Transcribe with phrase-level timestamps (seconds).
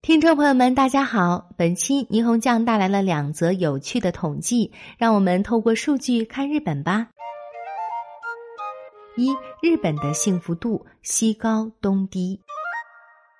[0.00, 1.50] 听众朋友们，大家好！
[1.56, 7.08] 本期霓虹酱带来了两则有趣的统计，让我们透过数据看日本吧。
[9.16, 12.40] 一、日本的幸福度西高东低。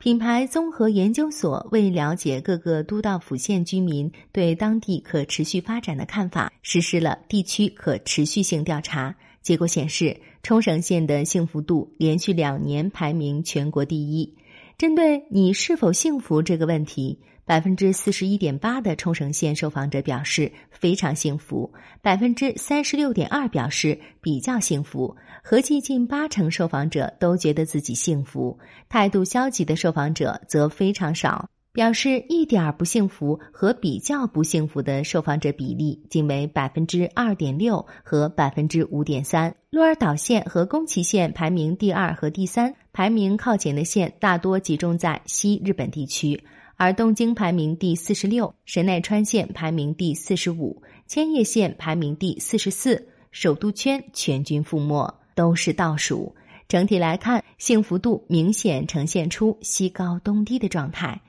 [0.00, 9.14] 品牌综合研究所为了解各个都道府县居民对当地可持续发展的看法，实施了地区可持续性调查。
[9.40, 14.36] 结果显示，冲绳县的幸福度连续两年排名全国第一。
[14.80, 25.14] 针对你是否幸福这个问题，百分之四十一点八的冲绳县受访者表示非常幸福，百分之三十六点二表示比较幸福，
[25.44, 28.58] 合计近八成受访者都觉得自己幸福。
[28.88, 31.50] 态度消极的受访者则非常少。
[31.72, 39.54] 表示一点不幸福和比较不幸福的受访者比例仅为百分之二点六和百分之五点三。
[39.70, 46.42] 鹿儿岛县和宫崎县排名第二和第三，排名靠前的县大多集中在西日本地区，
[46.74, 56.34] 而东京排名第四十六，神奈川县排名第四十五，千叶县排名第四十四，首都圈全军覆没，都是倒数。
[56.66, 61.20] 整体来看，幸福度明显呈现出西高东低的状态。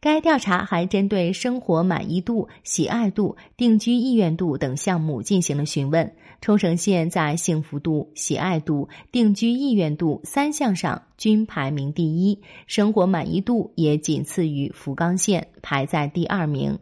[0.00, 6.14] 该调查还针对生活满意度、喜爱度、定居意愿度等项目进行了询问。
[6.40, 16.78] 冲绳县在幸福度、喜爱度、定居意愿度三项上均排名第一，生活满意度也仅次于福冈县，排在第二名。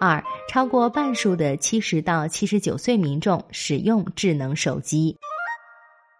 [0.00, 5.14] 二，超过半数的七十到七十九岁民众使用智能手机。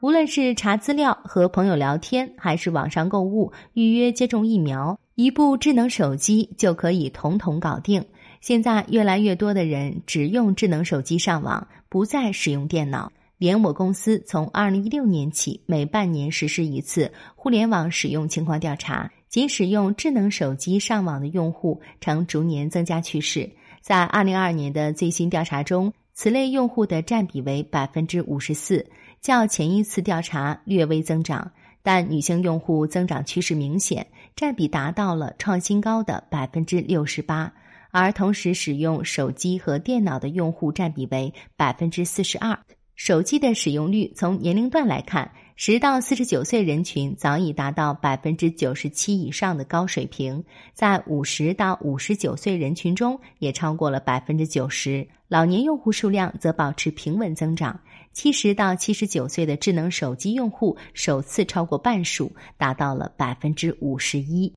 [0.00, 8.04] 无论是查资料、和朋友聊天，还是网上购物、预约接种疫苗，一部智能手机就可以统统搞定。
[8.42, 13.10] 现在越来越多的人只用智能手机上网，不再使用电脑。
[13.38, 23.50] 连我公司从二零一六年起，每半年实施一次互联网使用情况调查，仅使用智能手机上网的用户呈逐年增加趋势。
[23.80, 28.86] 在二零二二年的最新调查中，此类用户的占比为百分之五十四。
[29.20, 31.50] 较前一次调查略微增长，
[31.82, 37.52] 但女性用户增长趋势明显，占比达到了创新高的百分之六十八。
[37.92, 42.58] 而同时使用手机和电脑的用户占比为百分之四十二。
[42.96, 50.42] 手机的使用率从年龄段来看，十到四十九岁人群早已达到百分之九十七以上的高水平，
[50.72, 55.06] 在五十到五十九岁人群中也超过了百分之九十。
[55.28, 57.78] 老年用户数量则保持平稳增长。
[58.14, 64.50] 七十到七十九岁的智能手机用户首次超过半数，达到了百分之五十一。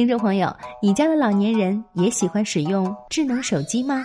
[0.00, 0.50] 听众朋友，
[0.80, 4.02] 你家的老年人也喜欢使用智能手机吗？